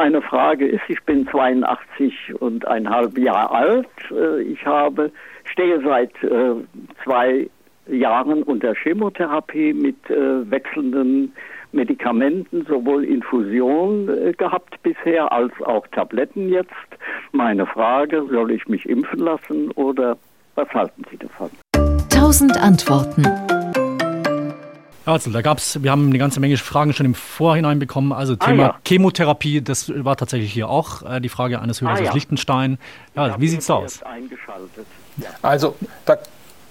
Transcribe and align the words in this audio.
meine 0.00 0.22
Frage 0.22 0.66
ist, 0.66 0.80
ich 0.88 1.02
bin 1.02 1.28
82 1.28 2.40
und 2.40 2.66
ein 2.66 2.88
halb 2.88 3.18
Jahr 3.18 3.52
alt. 3.52 3.86
Äh, 4.10 4.40
ich 4.44 4.64
habe, 4.64 5.12
stehe 5.44 5.78
seit 5.82 6.10
äh, 6.24 6.54
zwei 7.04 7.50
Jahren 7.86 8.42
unter 8.44 8.74
Chemotherapie 8.74 9.74
mit 9.74 9.98
äh, 10.08 10.50
wechselnden 10.50 11.34
Medikamenten, 11.72 12.64
sowohl 12.66 13.04
Infusion 13.04 14.08
gehabt 14.38 14.82
bisher 14.82 15.30
als 15.30 15.52
auch 15.66 15.86
Tabletten 15.88 16.48
jetzt. 16.48 16.70
Meine 17.32 17.66
Frage, 17.66 18.24
soll 18.30 18.52
ich 18.52 18.66
mich 18.68 18.88
impfen 18.88 19.18
lassen 19.18 19.70
oder 19.72 20.16
was 20.54 20.68
halten 20.70 21.04
Sie 21.10 21.18
davon? 21.18 21.50
Tausend 22.08 22.56
Antworten. 22.56 23.22
Also, 25.06 25.30
da 25.30 25.40
gab's, 25.40 25.82
wir 25.82 25.90
haben 25.90 26.08
eine 26.08 26.18
ganze 26.18 26.40
Menge 26.40 26.56
Fragen 26.58 26.92
schon 26.92 27.06
im 27.06 27.14
Vorhinein 27.14 27.78
bekommen. 27.78 28.12
Also 28.12 28.34
ah, 28.34 28.44
Thema 28.44 28.62
ah, 28.62 28.66
ja. 28.66 28.80
Chemotherapie, 28.86 29.62
das 29.62 29.90
war 30.04 30.16
tatsächlich 30.16 30.52
hier 30.52 30.68
auch 30.68 31.02
äh, 31.02 31.20
die 31.20 31.28
Frage 31.28 31.60
eines 31.60 31.80
Hörers 31.80 32.00
ah, 32.00 32.02
ja. 32.02 32.08
aus 32.10 32.14
Liechtenstein. 32.14 32.78
Ja, 33.14 33.40
wie 33.40 33.48
sieht's 33.48 33.70
aus? 33.70 34.00
Ja. 35.16 35.28
Also, 35.42 35.76
da 36.04 36.18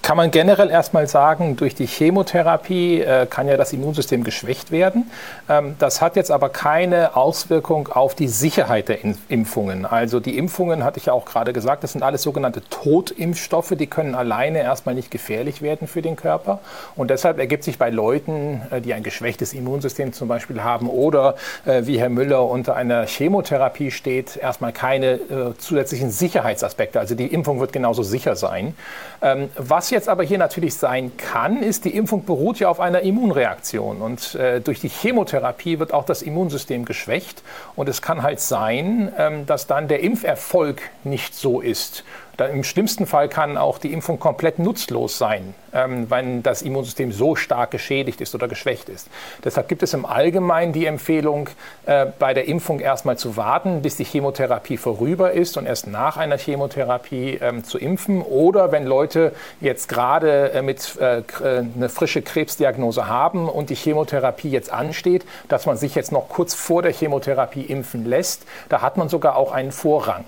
kann 0.09 0.17
man 0.17 0.31
generell 0.31 0.71
erstmal 0.71 1.07
sagen, 1.07 1.55
durch 1.55 1.75
die 1.75 1.85
Chemotherapie 1.85 3.01
äh, 3.01 3.27
kann 3.27 3.47
ja 3.47 3.57
das 3.57 3.73
Immunsystem 3.73 4.23
geschwächt 4.23 4.71
werden. 4.71 5.11
Ähm, 5.47 5.75
das 5.77 6.01
hat 6.01 6.15
jetzt 6.15 6.31
aber 6.31 6.49
keine 6.49 7.15
Auswirkung 7.15 7.89
auf 7.89 8.15
die 8.15 8.27
Sicherheit 8.27 8.89
der 8.89 9.03
In 9.03 9.15
Impfungen. 9.27 9.85
Also 9.85 10.19
die 10.19 10.35
Impfungen, 10.39 10.83
hatte 10.83 10.97
ich 10.97 11.05
ja 11.05 11.13
auch 11.13 11.25
gerade 11.25 11.53
gesagt, 11.53 11.83
das 11.83 11.91
sind 11.91 12.01
alles 12.01 12.23
sogenannte 12.23 12.63
Totimpfstoffe, 12.71 13.75
die 13.77 13.85
können 13.85 14.15
alleine 14.15 14.63
erstmal 14.63 14.95
nicht 14.95 15.11
gefährlich 15.11 15.61
werden 15.61 15.87
für 15.87 16.01
den 16.01 16.15
Körper. 16.15 16.57
Und 16.95 17.11
deshalb 17.11 17.37
ergibt 17.37 17.63
sich 17.63 17.77
bei 17.77 17.91
Leuten, 17.91 18.63
äh, 18.71 18.81
die 18.81 18.95
ein 18.95 19.03
geschwächtes 19.03 19.53
Immunsystem 19.53 20.11
zum 20.11 20.27
Beispiel 20.27 20.63
haben 20.63 20.89
oder 20.89 21.35
äh, 21.67 21.85
wie 21.85 21.99
Herr 21.99 22.09
Müller 22.09 22.49
unter 22.49 22.75
einer 22.75 23.05
Chemotherapie 23.05 23.91
steht, 23.91 24.37
erstmal 24.37 24.73
keine 24.73 25.11
äh, 25.11 25.53
zusätzlichen 25.59 26.09
Sicherheitsaspekte. 26.09 26.99
Also 26.99 27.13
die 27.13 27.27
Impfung 27.27 27.59
wird 27.59 27.73
genauso 27.73 28.01
sicher 28.01 28.35
sein. 28.35 28.73
Ähm, 29.21 29.49
was 29.55 29.89
was 29.89 29.98
jetzt 29.99 30.07
aber 30.07 30.23
hier 30.23 30.37
natürlich 30.37 30.75
sein 30.75 31.11
kann, 31.17 31.61
ist, 31.61 31.83
die 31.83 31.93
Impfung 31.95 32.23
beruht 32.23 32.59
ja 32.59 32.69
auf 32.69 32.79
einer 32.79 33.01
Immunreaktion. 33.01 34.01
Und 34.01 34.33
äh, 34.35 34.61
durch 34.61 34.79
die 34.79 34.87
Chemotherapie 34.87 35.77
wird 35.77 35.93
auch 35.93 36.05
das 36.05 36.21
Immunsystem 36.21 36.85
geschwächt. 36.85 37.43
Und 37.75 37.89
es 37.89 38.01
kann 38.01 38.23
halt 38.23 38.39
sein, 38.39 39.11
ähm, 39.17 39.45
dass 39.45 39.67
dann 39.67 39.89
der 39.89 39.99
Impferfolg 39.99 40.81
nicht 41.03 41.35
so 41.35 41.59
ist. 41.59 42.05
Im 42.47 42.63
schlimmsten 42.63 43.05
Fall 43.05 43.29
kann 43.29 43.57
auch 43.57 43.77
die 43.77 43.91
Impfung 43.91 44.19
komplett 44.19 44.59
nutzlos 44.59 45.17
sein, 45.17 45.53
ähm, 45.73 46.09
wenn 46.09 46.43
das 46.43 46.61
Immunsystem 46.61 47.11
so 47.11 47.35
stark 47.35 47.71
geschädigt 47.71 48.21
ist 48.21 48.33
oder 48.35 48.47
geschwächt 48.47 48.89
ist. 48.89 49.07
Deshalb 49.43 49.67
gibt 49.67 49.83
es 49.83 49.93
im 49.93 50.05
Allgemeinen 50.05 50.73
die 50.73 50.85
Empfehlung, 50.85 51.49
äh, 51.85 52.07
bei 52.17 52.33
der 52.33 52.47
Impfung 52.47 52.79
erstmal 52.79 53.17
zu 53.17 53.37
warten, 53.37 53.81
bis 53.81 53.97
die 53.97 54.03
Chemotherapie 54.03 54.77
vorüber 54.77 55.31
ist 55.31 55.57
und 55.57 55.65
erst 55.65 55.87
nach 55.87 56.17
einer 56.17 56.37
Chemotherapie 56.37 57.39
ähm, 57.41 57.63
zu 57.63 57.77
impfen. 57.77 58.21
Oder 58.21 58.71
wenn 58.71 58.85
Leute 58.85 59.33
jetzt 59.61 59.89
gerade 59.89 60.51
äh, 60.51 60.61
mit 60.61 60.97
äh, 60.99 61.23
eine 61.41 61.89
frische 61.89 62.21
Krebsdiagnose 62.21 63.07
haben 63.07 63.49
und 63.49 63.69
die 63.69 63.75
Chemotherapie 63.75 64.49
jetzt 64.49 64.71
ansteht, 64.71 65.25
dass 65.47 65.65
man 65.65 65.77
sich 65.77 65.95
jetzt 65.95 66.11
noch 66.11 66.29
kurz 66.29 66.53
vor 66.53 66.81
der 66.81 66.93
Chemotherapie 66.93 67.61
impfen 67.61 68.05
lässt. 68.05 68.43
Da 68.69 68.81
hat 68.81 68.97
man 68.97 69.09
sogar 69.09 69.35
auch 69.35 69.51
einen 69.51 69.71
Vorrang. 69.71 70.23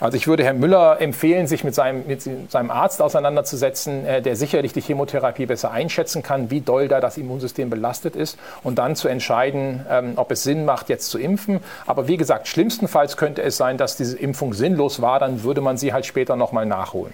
Also 0.00 0.16
ich 0.16 0.26
würde 0.26 0.44
Herrn 0.44 0.58
Müller 0.58 1.00
empfehlen, 1.00 1.46
sich 1.46 1.55
sich 1.56 1.64
mit 1.64 1.74
seinem, 1.74 2.06
mit 2.06 2.22
seinem 2.50 2.70
Arzt 2.70 3.00
auseinanderzusetzen, 3.00 4.04
äh, 4.04 4.22
der 4.22 4.36
sicherlich 4.36 4.72
die 4.72 4.80
Chemotherapie 4.80 5.46
besser 5.46 5.70
einschätzen 5.70 6.22
kann, 6.22 6.50
wie 6.50 6.60
doll 6.60 6.88
da 6.88 7.00
das 7.00 7.16
Immunsystem 7.16 7.70
belastet 7.70 8.14
ist 8.14 8.38
und 8.62 8.78
dann 8.78 8.94
zu 8.94 9.08
entscheiden, 9.08 9.86
ähm, 9.90 10.12
ob 10.16 10.30
es 10.30 10.42
Sinn 10.42 10.64
macht, 10.64 10.88
jetzt 10.88 11.08
zu 11.10 11.18
impfen. 11.18 11.60
Aber 11.86 12.08
wie 12.08 12.16
gesagt, 12.16 12.48
schlimmstenfalls 12.48 13.16
könnte 13.16 13.42
es 13.42 13.56
sein, 13.56 13.78
dass 13.78 13.96
diese 13.96 14.18
Impfung 14.18 14.52
sinnlos 14.52 15.00
war, 15.00 15.18
dann 15.18 15.42
würde 15.42 15.60
man 15.60 15.78
sie 15.78 15.92
halt 15.92 16.04
später 16.04 16.36
nochmal 16.36 16.66
nachholen. 16.66 17.04